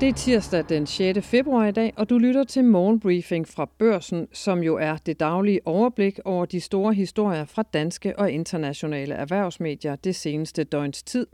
Det 0.00 0.08
er 0.08 0.12
tirsdag 0.12 0.64
den 0.68 0.86
6. 0.86 1.26
februar 1.26 1.66
i 1.66 1.72
dag, 1.72 1.92
og 1.96 2.10
du 2.10 2.18
lytter 2.18 2.44
til 2.44 2.64
morgenbriefing 2.64 3.48
fra 3.48 3.68
Børsen, 3.78 4.26
som 4.32 4.62
jo 4.62 4.76
er 4.76 4.96
det 5.06 5.20
daglige 5.20 5.60
overblik 5.64 6.18
over 6.24 6.44
de 6.44 6.60
store 6.60 6.94
historier 6.94 7.44
fra 7.44 7.62
danske 7.62 8.18
og 8.18 8.30
internationale 8.30 9.14
erhvervsmedier 9.14 9.96
det 9.96 10.16
seneste 10.16 10.64
døgns 10.64 11.02
tid. 11.02 11.26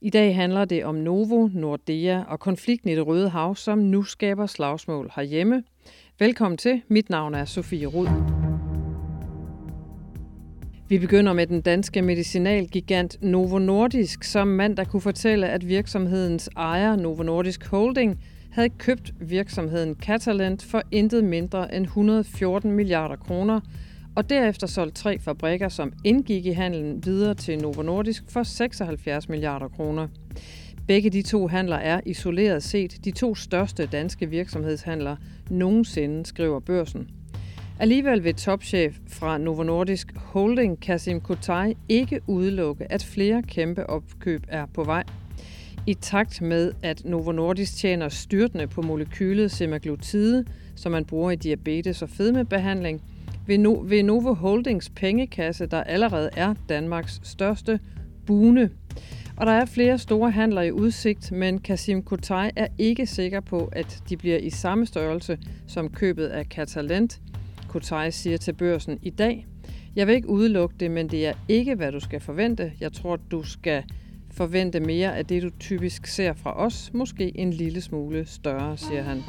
I 0.00 0.10
dag 0.10 0.34
handler 0.34 0.64
det 0.64 0.84
om 0.84 0.94
Novo, 0.94 1.48
Nordea 1.52 2.22
og 2.28 2.40
konflikten 2.40 2.90
i 2.90 2.94
det 2.94 3.06
Røde 3.06 3.28
Hav, 3.28 3.56
som 3.56 3.78
nu 3.78 4.02
skaber 4.02 4.46
slagsmål 4.46 5.10
herhjemme. 5.16 5.62
Velkommen 6.18 6.58
til. 6.58 6.82
Mit 6.88 7.10
navn 7.10 7.34
er 7.34 7.44
Sofie 7.44 7.86
Rud. 7.86 8.43
Vi 10.88 10.98
begynder 10.98 11.32
med 11.32 11.46
den 11.46 11.60
danske 11.60 12.02
medicinalgigant 12.02 13.22
Novo 13.22 13.58
Nordisk, 13.58 14.24
som 14.24 14.48
mandag 14.48 14.86
kunne 14.86 15.00
fortælle, 15.00 15.48
at 15.48 15.68
virksomhedens 15.68 16.50
ejer 16.56 16.96
Novo 16.96 17.22
Nordisk 17.22 17.66
Holding 17.66 18.20
havde 18.50 18.68
købt 18.68 19.14
virksomheden 19.20 19.94
Catalent 19.94 20.64
for 20.64 20.82
intet 20.90 21.24
mindre 21.24 21.74
end 21.74 21.84
114 21.84 22.72
milliarder 22.72 23.16
kroner, 23.16 23.60
og 24.14 24.30
derefter 24.30 24.66
solgt 24.66 24.96
tre 24.96 25.18
fabrikker, 25.18 25.68
som 25.68 25.92
indgik 26.04 26.46
i 26.46 26.52
handelen 26.52 27.04
videre 27.04 27.34
til 27.34 27.58
Novo 27.58 27.82
Nordisk 27.82 28.24
for 28.28 28.42
76 28.42 29.28
milliarder 29.28 29.68
kroner. 29.68 30.08
Begge 30.86 31.10
de 31.10 31.22
to 31.22 31.48
handler 31.48 31.76
er 31.76 32.00
isoleret 32.06 32.62
set 32.62 33.04
de 33.04 33.10
to 33.10 33.34
største 33.34 33.86
danske 33.86 34.30
virksomhedshandler 34.30 35.16
nogensinde, 35.50 36.26
skriver 36.26 36.60
børsen. 36.60 37.08
Alligevel 37.78 38.24
vil 38.24 38.34
topchef 38.34 38.98
fra 39.08 39.38
Novo 39.38 39.62
Nordisk 39.62 40.12
Holding, 40.16 40.80
Kasim 40.80 41.20
Kutai, 41.20 41.76
ikke 41.88 42.20
udelukke, 42.26 42.92
at 42.92 43.04
flere 43.04 43.42
kæmpe 43.42 43.90
opkøb 43.90 44.42
er 44.48 44.66
på 44.66 44.84
vej. 44.84 45.04
I 45.86 45.94
takt 45.94 46.42
med, 46.42 46.72
at 46.82 47.04
Novo 47.04 47.32
Nordisk 47.32 47.76
tjener 47.76 48.08
styrtende 48.08 48.66
på 48.66 48.82
molekylet 48.82 49.50
semaglutide, 49.50 50.44
som 50.76 50.92
man 50.92 51.04
bruger 51.04 51.30
i 51.30 51.36
diabetes- 51.36 52.02
og 52.02 52.08
fedmebehandling, 52.08 53.02
vil, 53.46 53.66
no- 53.66 53.82
vil 53.82 54.04
Novo 54.04 54.34
Holdings 54.34 54.90
pengekasse, 54.90 55.66
der 55.66 55.82
allerede 55.82 56.30
er 56.36 56.54
Danmarks 56.68 57.20
største, 57.22 57.80
bune. 58.26 58.70
Og 59.36 59.46
der 59.46 59.52
er 59.52 59.64
flere 59.64 59.98
store 59.98 60.30
handler 60.30 60.62
i 60.62 60.72
udsigt, 60.72 61.32
men 61.32 61.58
Kasim 61.58 62.02
Kutai 62.02 62.50
er 62.56 62.66
ikke 62.78 63.06
sikker 63.06 63.40
på, 63.40 63.68
at 63.72 64.02
de 64.08 64.16
bliver 64.16 64.38
i 64.38 64.50
samme 64.50 64.86
størrelse 64.86 65.38
som 65.66 65.88
købet 65.88 66.26
af 66.26 66.44
Catalent– 66.44 67.20
Kutai 67.74 68.10
siger 68.10 68.36
til 68.36 68.52
børsen 68.52 68.98
i 69.02 69.10
dag. 69.10 69.46
Jeg 69.96 70.06
vil 70.06 70.14
ikke 70.14 70.28
udelukke 70.28 70.74
det, 70.80 70.90
men 70.90 71.08
det 71.08 71.26
er 71.26 71.32
ikke, 71.48 71.74
hvad 71.74 71.92
du 71.92 72.00
skal 72.00 72.20
forvente. 72.20 72.72
Jeg 72.80 72.92
tror, 72.92 73.16
du 73.16 73.42
skal 73.42 73.82
forvente 74.30 74.80
mere 74.80 75.16
af 75.16 75.26
det, 75.26 75.42
du 75.42 75.50
typisk 75.60 76.06
ser 76.06 76.32
fra 76.32 76.58
os. 76.58 76.90
Måske 76.94 77.38
en 77.38 77.50
lille 77.50 77.80
smule 77.80 78.26
større, 78.26 78.76
siger 78.76 79.02
han. 79.02 79.22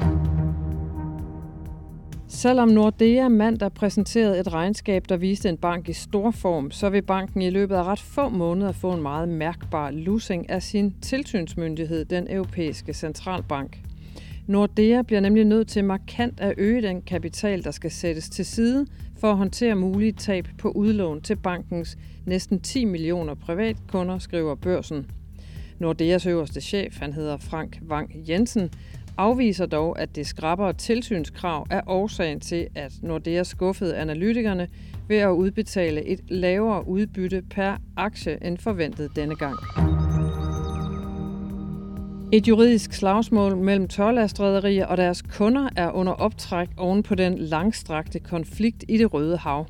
Selvom 2.28 2.68
Nordea 2.68 3.28
mandag 3.28 3.72
præsenterede 3.72 4.40
et 4.40 4.52
regnskab, 4.52 5.08
der 5.08 5.16
viste 5.16 5.48
en 5.48 5.56
bank 5.56 5.88
i 5.88 5.92
stor 5.92 6.30
form, 6.30 6.70
så 6.70 6.88
vil 6.88 7.02
banken 7.02 7.42
i 7.42 7.50
løbet 7.50 7.74
af 7.74 7.84
ret 7.84 8.00
få 8.00 8.28
måneder 8.28 8.72
få 8.72 8.92
en 8.92 9.02
meget 9.02 9.28
mærkbar 9.28 9.90
losing 9.90 10.50
af 10.50 10.62
sin 10.62 10.94
tilsynsmyndighed, 11.02 12.04
den 12.04 12.26
europæiske 12.30 12.94
centralbank. 12.94 13.85
Nordea 14.46 15.02
bliver 15.02 15.20
nemlig 15.20 15.44
nødt 15.44 15.68
til 15.68 15.84
markant 15.84 16.40
at 16.40 16.54
øge 16.58 16.82
den 16.82 17.02
kapital, 17.02 17.64
der 17.64 17.70
skal 17.70 17.90
sættes 17.90 18.28
til 18.28 18.46
side 18.46 18.86
for 19.18 19.30
at 19.30 19.36
håndtere 19.36 19.74
mulige 19.74 20.12
tab 20.12 20.48
på 20.58 20.70
udlån 20.70 21.20
til 21.20 21.36
bankens 21.36 21.98
næsten 22.26 22.60
10 22.60 22.84
millioner 22.84 23.34
privatkunder, 23.34 24.18
skriver 24.18 24.54
børsen. 24.54 25.06
Nordeas 25.78 26.26
øverste 26.26 26.60
chef, 26.60 26.98
han 26.98 27.12
hedder 27.12 27.36
Frank 27.36 27.80
Wang 27.88 28.10
Jensen, 28.28 28.70
afviser 29.16 29.66
dog, 29.66 30.00
at 30.00 30.16
det 30.16 30.26
skrappere 30.26 30.72
tilsynskrav 30.72 31.66
er 31.70 31.80
årsagen 31.86 32.40
til, 32.40 32.68
at 32.74 32.92
Nordea 33.02 33.42
skuffede 33.42 33.96
analytikerne 33.96 34.68
ved 35.08 35.16
at 35.16 35.30
udbetale 35.30 36.04
et 36.04 36.20
lavere 36.28 36.88
udbytte 36.88 37.42
per 37.50 37.76
aktie 37.96 38.46
end 38.46 38.58
forventet 38.58 39.16
denne 39.16 39.36
gang. 39.36 39.56
Et 42.32 42.48
juridisk 42.48 42.92
slagsmål 42.92 43.56
mellem 43.56 43.88
tørlastrederier 43.88 44.86
og 44.86 44.96
deres 44.96 45.22
kunder 45.22 45.68
er 45.76 45.90
under 45.90 46.12
optræk 46.12 46.68
oven 46.76 47.02
på 47.02 47.14
den 47.14 47.38
langstrakte 47.38 48.18
konflikt 48.18 48.84
i 48.88 48.98
det 48.98 49.14
Røde 49.14 49.36
Hav. 49.36 49.66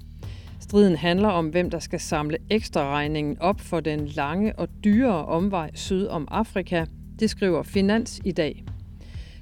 Striden 0.61 0.97
handler 0.97 1.29
om, 1.29 1.49
hvem 1.49 1.71
der 1.71 1.79
skal 1.79 2.01
samle 2.01 2.37
ekstra 2.51 2.95
regningen 2.95 3.37
op 3.41 3.61
for 3.61 3.81
den 3.81 4.07
lange 4.07 4.59
og 4.59 4.69
dyre 4.85 5.25
omvej 5.25 5.71
syd 5.75 6.07
om 6.07 6.29
Afrika, 6.31 6.85
det 7.19 7.31
skriver 7.31 7.63
Finans 7.63 8.21
i 8.25 8.33
dag. 8.33 8.65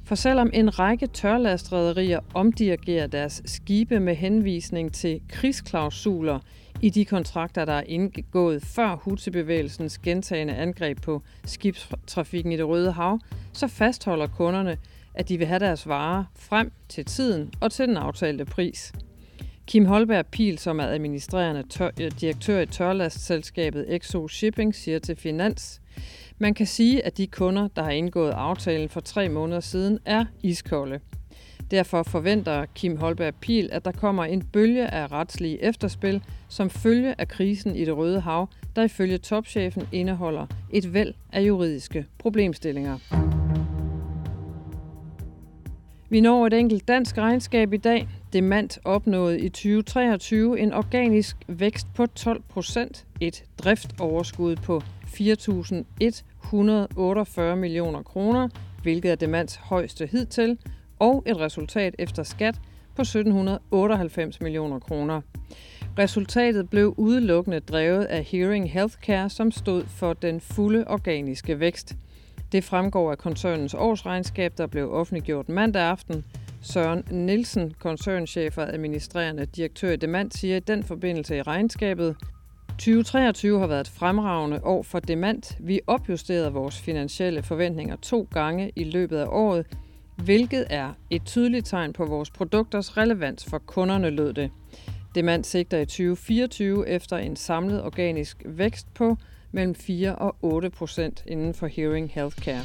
For 0.04 0.14
selvom 0.14 0.50
en 0.52 0.78
række 0.78 1.06
tørlastrederier 1.06 2.20
omdirigerer 2.34 3.06
deres 3.06 3.42
skibe 3.44 4.00
med 4.00 4.14
henvisning 4.14 4.92
til 4.92 5.20
krigsklausuler 5.28 6.38
i 6.84 6.90
de 6.90 7.04
kontrakter, 7.04 7.64
der 7.64 7.72
er 7.72 7.82
indgået 7.86 8.62
før 8.62 8.96
Houthi-bevægelsens 8.96 9.98
gentagende 9.98 10.54
angreb 10.54 11.02
på 11.02 11.22
skibstrafikken 11.44 12.52
i 12.52 12.56
det 12.56 12.68
Røde 12.68 12.92
Hav, 12.92 13.18
så 13.52 13.68
fastholder 13.68 14.26
kunderne, 14.26 14.78
at 15.14 15.28
de 15.28 15.38
vil 15.38 15.46
have 15.46 15.58
deres 15.58 15.88
varer 15.88 16.24
frem 16.36 16.72
til 16.88 17.04
tiden 17.04 17.52
og 17.60 17.72
til 17.72 17.88
den 17.88 17.96
aftalte 17.96 18.44
pris. 18.44 18.92
Kim 19.66 19.84
Holberg 19.84 20.26
Pil, 20.26 20.58
som 20.58 20.80
er 20.80 20.84
administrerende 20.84 21.62
tør- 21.74 21.90
øh, 22.00 22.10
direktør 22.20 22.60
i 22.60 22.66
tørlastselskabet 22.66 23.94
Exo 23.94 24.28
Shipping, 24.28 24.74
siger 24.74 24.98
til 24.98 25.16
Finans, 25.16 25.80
man 26.38 26.54
kan 26.54 26.66
sige, 26.66 27.06
at 27.06 27.16
de 27.18 27.26
kunder, 27.26 27.68
der 27.76 27.82
har 27.82 27.90
indgået 27.90 28.30
aftalen 28.30 28.88
for 28.88 29.00
tre 29.00 29.28
måneder 29.28 29.60
siden, 29.60 29.98
er 30.04 30.24
iskolde. 30.42 31.00
Derfor 31.70 32.02
forventer 32.02 32.66
Kim 32.74 32.96
Holberg 32.96 33.34
Pil, 33.34 33.68
at 33.72 33.84
der 33.84 33.92
kommer 33.92 34.24
en 34.24 34.42
bølge 34.42 34.86
af 34.86 35.12
retslige 35.12 35.64
efterspil, 35.64 36.22
som 36.48 36.70
følge 36.70 37.14
af 37.18 37.28
krisen 37.28 37.76
i 37.76 37.84
det 37.84 37.96
Røde 37.96 38.20
Hav, 38.20 38.48
der 38.76 38.82
ifølge 38.82 39.18
topchefen 39.18 39.82
indeholder 39.92 40.46
et 40.70 40.94
væld 40.94 41.14
af 41.32 41.40
juridiske 41.40 42.06
problemstillinger. 42.18 42.98
Vi 46.08 46.20
når 46.20 46.46
et 46.46 46.52
enkelt 46.52 46.88
dansk 46.88 47.18
regnskab 47.18 47.72
i 47.72 47.76
dag. 47.76 48.08
Demand 48.32 48.70
opnåede 48.84 49.40
i 49.40 49.48
2023 49.48 50.60
en 50.60 50.72
organisk 50.72 51.36
vækst 51.48 51.86
på 51.94 52.06
12 52.06 52.42
procent, 52.48 53.06
et 53.20 53.44
driftoverskud 53.58 54.56
på 54.56 54.82
4.148 55.06 57.54
millioner 57.54 58.02
kroner, 58.02 58.48
hvilket 58.82 59.10
er 59.10 59.14
Demands 59.14 59.56
højeste 59.56 60.06
hidtil, 60.06 60.58
og 60.98 61.22
et 61.26 61.40
resultat 61.40 61.94
efter 61.98 62.22
skat 62.22 62.54
på 62.96 63.02
1798 63.02 64.40
millioner 64.40 64.78
kroner. 64.78 65.20
Resultatet 65.98 66.70
blev 66.70 66.94
udelukkende 66.96 67.60
drevet 67.60 68.04
af 68.04 68.24
Hearing 68.24 68.72
Healthcare, 68.72 69.30
som 69.30 69.50
stod 69.50 69.84
for 69.84 70.12
den 70.12 70.40
fulde 70.40 70.84
organiske 70.86 71.60
vækst. 71.60 71.96
Det 72.52 72.64
fremgår 72.64 73.10
af 73.10 73.18
koncernens 73.18 73.74
årsregnskab, 73.74 74.58
der 74.58 74.66
blev 74.66 74.92
offentliggjort 74.92 75.48
mandag 75.48 75.82
aften. 75.82 76.24
Søren 76.62 77.04
Nielsen, 77.10 77.74
koncernchef 77.78 78.58
og 78.58 78.74
administrerende 78.74 79.46
direktør 79.46 79.90
i 79.90 79.96
Demand, 79.96 80.30
siger 80.30 80.56
i 80.56 80.60
den 80.60 80.82
forbindelse 80.82 81.36
i 81.36 81.42
regnskabet, 81.42 82.16
2023 82.68 83.58
har 83.58 83.66
været 83.66 83.80
et 83.80 83.88
fremragende 83.88 84.60
år 84.64 84.82
for 84.82 85.00
Demand. 85.00 85.56
Vi 85.60 85.80
opjusterede 85.86 86.52
vores 86.52 86.80
finansielle 86.80 87.42
forventninger 87.42 87.96
to 87.96 88.28
gange 88.32 88.72
i 88.76 88.84
løbet 88.84 89.16
af 89.16 89.26
året, 89.28 89.66
hvilket 90.16 90.66
er 90.70 90.92
et 91.10 91.22
tydeligt 91.24 91.66
tegn 91.66 91.92
på 91.92 92.04
vores 92.04 92.30
produkters 92.30 92.96
relevans 92.96 93.44
for 93.44 93.58
kunderne, 93.58 94.10
lød 94.10 94.32
det. 94.32 94.50
Demand 95.14 95.44
sigter 95.44 95.78
i 95.78 95.86
2024 95.86 96.88
efter 96.88 97.16
en 97.16 97.36
samlet 97.36 97.82
organisk 97.82 98.42
vækst 98.44 98.94
på 98.94 99.16
mellem 99.52 99.74
4 99.74 100.14
og 100.14 100.36
8 100.42 100.70
procent 100.70 101.24
inden 101.26 101.54
for 101.54 101.66
Hearing 101.66 102.10
Healthcare. 102.14 102.64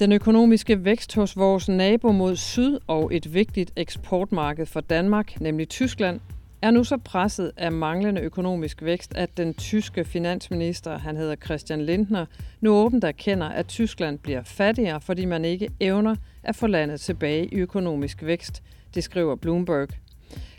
Den 0.00 0.12
økonomiske 0.12 0.84
vækst 0.84 1.14
hos 1.14 1.36
vores 1.36 1.68
nabo 1.68 2.12
mod 2.12 2.36
syd 2.36 2.78
og 2.86 3.14
et 3.14 3.34
vigtigt 3.34 3.72
eksportmarked 3.76 4.66
for 4.66 4.80
Danmark, 4.80 5.40
nemlig 5.40 5.68
Tyskland, 5.68 6.20
er 6.62 6.70
nu 6.70 6.84
så 6.84 6.96
presset 6.96 7.52
af 7.56 7.72
manglende 7.72 8.20
økonomisk 8.20 8.82
vækst, 8.82 9.14
at 9.16 9.36
den 9.36 9.54
tyske 9.54 10.04
finansminister, 10.04 10.98
han 10.98 11.16
hedder 11.16 11.36
Christian 11.36 11.80
Lindner, 11.80 12.26
nu 12.60 12.72
åbent 12.72 13.04
erkender, 13.04 13.46
at 13.46 13.66
Tyskland 13.66 14.18
bliver 14.18 14.42
fattigere, 14.42 15.00
fordi 15.00 15.24
man 15.24 15.44
ikke 15.44 15.68
evner 15.80 16.16
at 16.42 16.56
få 16.56 16.66
landet 16.66 17.00
tilbage 17.00 17.46
i 17.46 17.54
økonomisk 17.54 18.22
vækst, 18.22 18.62
det 18.94 19.04
skriver 19.04 19.36
Bloomberg. 19.36 19.88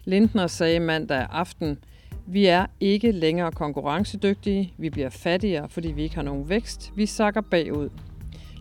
Lindner 0.05 0.47
sagde 0.47 0.79
mandag 0.79 1.27
aften, 1.31 1.77
vi 2.27 2.45
er 2.45 2.65
ikke 2.79 3.11
længere 3.11 3.51
konkurrencedygtige, 3.51 4.73
vi 4.77 4.89
bliver 4.89 5.09
fattigere, 5.09 5.69
fordi 5.69 5.91
vi 5.91 6.03
ikke 6.03 6.15
har 6.15 6.21
nogen 6.21 6.49
vækst, 6.49 6.91
vi 6.95 7.05
sakker 7.05 7.41
bagud. 7.41 7.89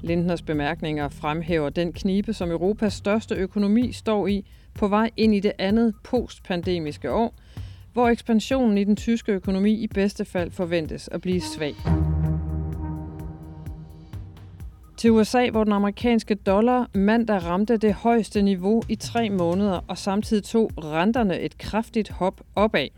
Lindners 0.02 0.42
bemærkninger 0.42 1.08
fremhæver 1.08 1.70
den 1.70 1.92
knibe, 1.92 2.32
som 2.32 2.50
Europas 2.50 2.92
største 2.92 3.34
økonomi 3.34 3.92
står 3.92 4.26
i, 4.26 4.44
på 4.78 4.88
vej 4.88 5.10
ind 5.16 5.34
i 5.34 5.40
det 5.40 5.52
andet 5.58 5.94
postpandemiske 6.04 7.12
år, 7.12 7.34
hvor 7.92 8.08
ekspansionen 8.08 8.78
i 8.78 8.84
den 8.84 8.96
tyske 8.96 9.32
økonomi 9.32 9.72
i 9.72 9.86
bedste 9.86 10.24
fald 10.24 10.50
forventes 10.50 11.08
at 11.08 11.20
blive 11.20 11.40
svag. 11.40 11.74
Til 14.96 15.10
USA, 15.10 15.50
hvor 15.50 15.64
den 15.64 15.72
amerikanske 15.72 16.34
dollar 16.34 16.90
mandag 16.94 17.44
ramte 17.44 17.76
det 17.76 17.94
højeste 17.94 18.42
niveau 18.42 18.82
i 18.88 18.94
tre 18.96 19.30
måneder, 19.30 19.84
og 19.88 19.98
samtidig 19.98 20.44
tog 20.44 20.70
renterne 20.78 21.40
et 21.40 21.58
kraftigt 21.58 22.08
hop 22.08 22.40
opad. 22.54 22.88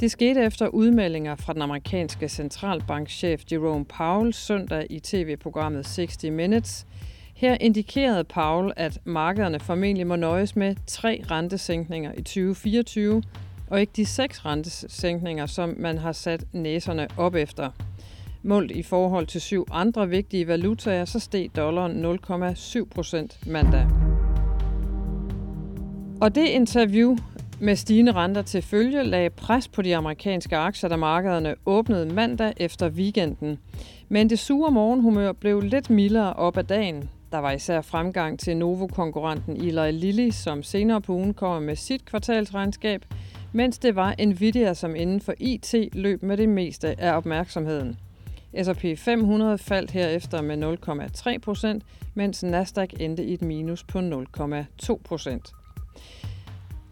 Det 0.00 0.10
skete 0.10 0.44
efter 0.44 0.68
udmeldinger 0.68 1.34
fra 1.34 1.52
den 1.52 1.62
amerikanske 1.62 2.28
centralbankchef 2.28 3.42
Jerome 3.52 3.84
Powell 3.84 4.32
søndag 4.32 4.86
i 4.90 5.00
tv-programmet 5.00 5.86
60 5.86 6.24
Minutes. 6.24 6.86
Her 7.36 7.56
indikerede 7.60 8.24
Powell, 8.24 8.72
at 8.76 8.98
markederne 9.04 9.60
formentlig 9.60 10.06
må 10.06 10.16
nøjes 10.16 10.56
med 10.56 10.74
tre 10.86 11.24
rentesænkninger 11.30 12.12
i 12.12 12.22
2024, 12.22 13.22
og 13.70 13.80
ikke 13.80 13.92
de 13.96 14.06
seks 14.06 14.44
rentesænkninger, 14.44 15.46
som 15.46 15.74
man 15.78 15.98
har 15.98 16.12
sat 16.12 16.44
næserne 16.52 17.08
op 17.16 17.34
efter. 17.34 17.70
Målt 18.42 18.70
i 18.70 18.82
forhold 18.82 19.26
til 19.26 19.40
syv 19.40 19.66
andre 19.70 20.08
vigtige 20.08 20.46
valutaer, 20.46 21.04
så 21.04 21.18
steg 21.18 21.50
dollaren 21.56 22.04
0,7 22.04 22.84
procent 22.84 23.46
mandag. 23.46 23.86
Og 26.20 26.34
det 26.34 26.46
interview 26.46 27.16
med 27.60 27.76
stigende 27.76 28.12
renter 28.12 28.42
til 28.42 28.62
følge 28.62 29.02
lagde 29.02 29.30
pres 29.30 29.68
på 29.68 29.82
de 29.82 29.96
amerikanske 29.96 30.56
aktier, 30.56 30.90
da 30.90 30.96
markederne 30.96 31.54
åbnede 31.66 32.06
mandag 32.06 32.52
efter 32.56 32.88
weekenden. 32.88 33.58
Men 34.08 34.30
det 34.30 34.38
sure 34.38 34.70
morgenhumør 34.70 35.32
blev 35.32 35.60
lidt 35.60 35.90
mildere 35.90 36.32
op 36.32 36.56
ad 36.56 36.64
dagen. 36.64 37.10
Der 37.32 37.38
var 37.38 37.52
især 37.52 37.80
fremgang 37.80 38.38
til 38.38 38.56
Novo-konkurrenten 38.56 39.56
Eli 39.56 39.90
Lilly, 39.90 40.30
som 40.30 40.62
senere 40.62 41.00
på 41.00 41.12
ugen 41.12 41.34
kommer 41.34 41.60
med 41.60 41.76
sit 41.76 42.04
kvartalsregnskab, 42.04 43.04
mens 43.52 43.78
det 43.78 43.96
var 43.96 44.14
Nvidia, 44.26 44.74
som 44.74 44.96
inden 44.96 45.20
for 45.20 45.34
IT 45.38 45.74
løb 45.92 46.22
med 46.22 46.36
det 46.36 46.48
meste 46.48 47.00
af 47.00 47.16
opmærksomheden. 47.16 47.96
S&P 48.62 48.98
500 48.98 49.58
faldt 49.58 49.90
herefter 49.90 50.42
med 50.42 50.78
0,3 51.34 51.38
procent, 51.38 51.82
mens 52.14 52.42
Nasdaq 52.42 52.88
endte 53.00 53.24
i 53.24 53.34
et 53.34 53.42
minus 53.42 53.84
på 53.84 53.98
0,2 53.98 54.96
procent. 55.04 55.52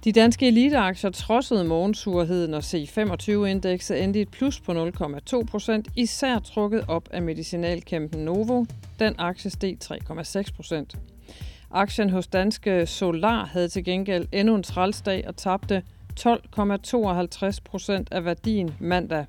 De 0.05 0.13
danske 0.13 0.47
eliteaktier 0.47 1.11
trodsede 1.11 1.65
morgensurheden, 1.65 2.55
og 2.55 2.61
C25-indekset 2.61 4.03
endte 4.03 4.19
i 4.19 4.23
et 4.23 4.29
plus 4.29 4.61
på 4.61 4.73
0,2 4.73 5.45
procent, 5.45 5.89
især 5.97 6.39
trukket 6.39 6.85
op 6.89 7.09
af 7.11 7.23
medicinalkæmpen 7.23 8.25
Novo. 8.25 8.65
Den 8.99 9.15
aktie 9.19 9.51
steg 9.51 9.77
3,6 9.85 10.55
procent. 10.57 10.97
Aktien 11.71 12.11
hos 12.11 12.27
danske 12.27 12.87
Solar 12.87 13.47
havde 13.47 13.69
til 13.69 13.85
gengæld 13.85 14.27
endnu 14.33 14.55
en 14.55 14.63
trælsdag 14.63 15.25
og 15.27 15.37
tabte 15.37 15.83
12,52 16.21 17.59
procent 17.65 18.09
af 18.13 18.25
værdien 18.25 18.75
mandag. 18.81 19.27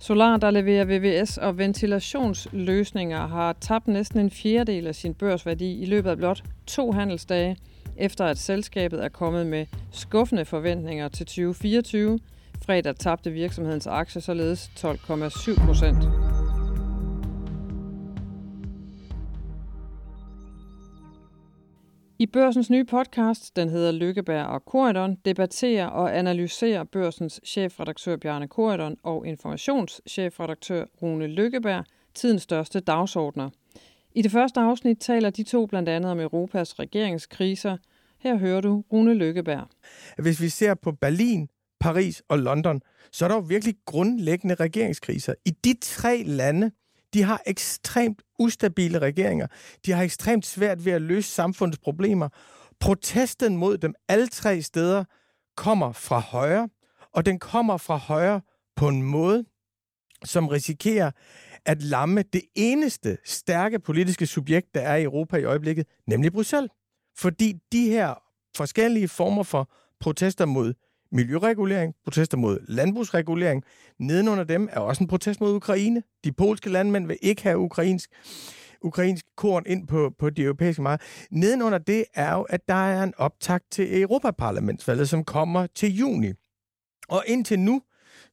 Solar, 0.00 0.36
der 0.36 0.50
leverer 0.50 0.84
VVS 0.84 1.38
og 1.38 1.58
ventilationsløsninger, 1.58 3.26
har 3.26 3.52
tabt 3.60 3.88
næsten 3.88 4.20
en 4.20 4.30
fjerdedel 4.30 4.86
af 4.86 4.94
sin 4.94 5.14
børsværdi 5.14 5.82
i 5.82 5.84
løbet 5.84 6.10
af 6.10 6.16
blot 6.16 6.42
to 6.66 6.92
handelsdage, 6.92 7.56
efter 7.98 8.24
at 8.24 8.38
selskabet 8.38 9.04
er 9.04 9.08
kommet 9.08 9.46
med 9.46 9.66
skuffende 9.92 10.44
forventninger 10.44 11.08
til 11.08 11.26
2024. 11.26 12.18
Fredag 12.64 12.96
tabte 12.96 13.30
virksomhedens 13.30 13.86
aktie 13.86 14.20
således 14.20 14.70
12,7 14.78 15.66
procent. 15.66 16.04
I 22.20 22.26
børsens 22.26 22.70
nye 22.70 22.84
podcast, 22.84 23.56
den 23.56 23.68
hedder 23.68 23.92
Lykkeberg 23.92 24.46
og 24.46 24.64
Korydon, 24.64 25.16
debatterer 25.24 25.86
og 25.86 26.18
analyserer 26.18 26.84
børsens 26.84 27.40
chefredaktør 27.44 28.16
Bjarne 28.16 28.48
Korydon 28.48 28.96
og 29.02 29.26
informationschefredaktør 29.26 30.84
Rune 31.02 31.26
Lykkeberg 31.26 31.84
tidens 32.14 32.42
største 32.42 32.80
dagsordner. 32.80 33.50
I 34.14 34.22
det 34.22 34.32
første 34.32 34.60
afsnit 34.60 34.98
taler 34.98 35.30
de 35.30 35.42
to 35.42 35.66
blandt 35.66 35.88
andet 35.88 36.10
om 36.10 36.20
Europas 36.20 36.78
regeringskriser. 36.78 37.76
Her 38.18 38.36
hører 38.36 38.60
du 38.60 38.84
Rune 38.92 39.14
Lykkeberg. 39.14 39.68
Hvis 40.18 40.40
vi 40.40 40.48
ser 40.48 40.74
på 40.74 40.92
Berlin, 40.92 41.48
Paris 41.80 42.22
og 42.28 42.38
London, 42.38 42.80
så 43.12 43.24
er 43.24 43.28
der 43.28 43.34
jo 43.34 43.40
virkelig 43.40 43.74
grundlæggende 43.84 44.54
regeringskriser. 44.54 45.34
I 45.44 45.50
de 45.50 45.74
tre 45.80 46.22
lande, 46.22 46.70
de 47.14 47.22
har 47.22 47.42
ekstremt 47.46 48.22
ustabile 48.38 48.98
regeringer. 48.98 49.46
De 49.86 49.92
har 49.92 50.02
ekstremt 50.02 50.46
svært 50.46 50.84
ved 50.84 50.92
at 50.92 51.02
løse 51.02 51.30
samfundets 51.30 51.78
problemer. 51.78 52.28
Protesten 52.80 53.56
mod 53.56 53.78
dem 53.78 53.94
alle 54.08 54.26
tre 54.26 54.62
steder 54.62 55.04
kommer 55.56 55.92
fra 55.92 56.18
højre, 56.18 56.68
og 57.12 57.26
den 57.26 57.38
kommer 57.38 57.76
fra 57.76 57.96
højre 57.96 58.40
på 58.76 58.88
en 58.88 59.02
måde, 59.02 59.44
som 60.24 60.48
risikerer 60.48 61.10
at 61.68 61.82
lamme 61.82 62.22
det 62.22 62.42
eneste 62.54 63.18
stærke 63.24 63.78
politiske 63.78 64.26
subjekt, 64.26 64.74
der 64.74 64.80
er 64.80 64.96
i 64.96 65.02
Europa 65.02 65.36
i 65.36 65.44
øjeblikket, 65.44 65.86
nemlig 66.06 66.32
Bruxelles. 66.32 66.70
Fordi 67.18 67.54
de 67.72 67.88
her 67.88 68.14
forskellige 68.56 69.08
former 69.08 69.42
for 69.42 69.70
protester 70.00 70.46
mod 70.46 70.74
miljøregulering, 71.12 71.94
protester 72.04 72.36
mod 72.36 72.58
landbrugsregulering. 72.68 73.62
Nedenunder 73.98 74.44
dem 74.44 74.68
er 74.72 74.80
også 74.80 75.04
en 75.04 75.08
protest 75.08 75.40
mod 75.40 75.54
Ukraine. 75.54 76.02
De 76.24 76.32
polske 76.32 76.70
landmænd 76.70 77.06
vil 77.06 77.18
ikke 77.22 77.42
have 77.42 77.58
ukrainsk, 77.58 78.10
ukrainsk 78.82 79.26
korn 79.36 79.62
ind 79.66 79.86
på, 79.86 80.12
på 80.18 80.30
de 80.30 80.42
europæiske 80.42 80.82
marked. 80.82 81.06
Nedenunder 81.30 81.78
det 81.78 82.04
er 82.14 82.34
jo, 82.34 82.42
at 82.42 82.68
der 82.68 82.74
er 82.74 83.02
en 83.02 83.14
optakt 83.16 83.64
til 83.70 84.02
Europaparlamentsvalget, 84.02 85.08
som 85.08 85.24
kommer 85.24 85.66
til 85.66 85.96
juni. 85.96 86.32
Og 87.08 87.24
indtil 87.26 87.58
nu, 87.58 87.82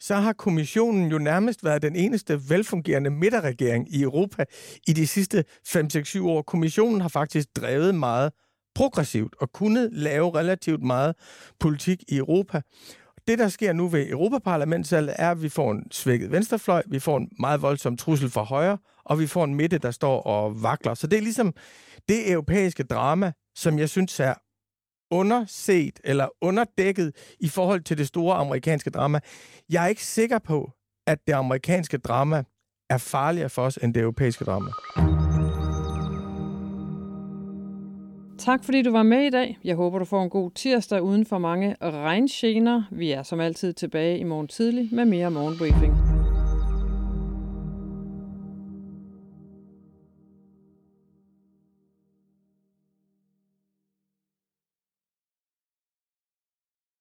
så 0.05 0.15
har 0.15 0.33
kommissionen 0.33 1.11
jo 1.11 1.17
nærmest 1.17 1.63
været 1.63 1.81
den 1.81 1.95
eneste 1.95 2.49
velfungerende 2.49 3.09
midterregering 3.09 3.95
i 3.95 4.01
Europa 4.01 4.45
i 4.87 4.93
de 4.93 5.07
sidste 5.07 5.43
5-6-7 5.67 6.23
år. 6.23 6.41
Kommissionen 6.41 7.01
har 7.01 7.09
faktisk 7.09 7.47
drevet 7.55 7.95
meget 7.95 8.31
progressivt 8.75 9.35
og 9.39 9.51
kunne 9.51 9.89
lave 9.91 10.35
relativt 10.35 10.83
meget 10.83 11.15
politik 11.59 12.03
i 12.07 12.17
Europa. 12.17 12.61
Det, 13.27 13.39
der 13.39 13.47
sker 13.47 13.73
nu 13.73 13.87
ved 13.87 14.09
Europaparlamentsvalget, 14.09 15.15
er, 15.17 15.31
at 15.31 15.41
vi 15.41 15.49
får 15.49 15.71
en 15.71 15.91
svækket 15.91 16.31
venstrefløj, 16.31 16.83
vi 16.87 16.99
får 16.99 17.17
en 17.17 17.29
meget 17.39 17.61
voldsom 17.61 17.97
trussel 17.97 18.29
fra 18.29 18.43
højre, 18.43 18.77
og 19.05 19.19
vi 19.19 19.27
får 19.27 19.43
en 19.43 19.55
midte, 19.55 19.77
der 19.77 19.91
står 19.91 20.21
og 20.21 20.63
vakler. 20.63 20.93
Så 20.93 21.07
det 21.07 21.17
er 21.17 21.21
ligesom 21.21 21.53
det 22.09 22.31
europæiske 22.31 22.83
drama, 22.83 23.31
som 23.55 23.79
jeg 23.79 23.89
synes 23.89 24.19
er 24.19 24.33
underset 25.11 25.99
eller 26.03 26.27
underdækket 26.41 27.35
i 27.39 27.47
forhold 27.47 27.81
til 27.81 27.97
det 27.97 28.07
store 28.07 28.35
amerikanske 28.35 28.89
drama. 28.89 29.19
Jeg 29.69 29.83
er 29.83 29.87
ikke 29.87 30.05
sikker 30.05 30.39
på, 30.39 30.71
at 31.07 31.27
det 31.27 31.33
amerikanske 31.33 31.97
drama 31.97 32.43
er 32.89 32.97
farligere 32.97 33.49
for 33.49 33.61
os 33.61 33.77
end 33.77 33.93
det 33.93 34.01
europæiske 34.01 34.45
drama. 34.45 34.69
Tak 38.37 38.63
fordi 38.63 38.81
du 38.81 38.91
var 38.91 39.03
med 39.03 39.25
i 39.25 39.29
dag. 39.29 39.57
Jeg 39.63 39.75
håber, 39.75 39.99
du 39.99 40.05
får 40.05 40.23
en 40.23 40.29
god 40.29 40.51
tirsdag 40.51 41.01
uden 41.01 41.25
for 41.25 41.37
mange 41.37 41.75
regnsgener. 41.81 42.83
Vi 42.91 43.11
er 43.11 43.23
som 43.23 43.39
altid 43.39 43.73
tilbage 43.73 44.19
i 44.19 44.23
morgen 44.23 44.47
tidlig 44.47 44.89
med 44.91 45.05
mere 45.05 45.31
morgenbriefing. 45.31 46.14